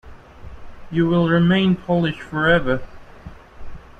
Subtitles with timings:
[0.89, 2.81] You will remain Polish forever.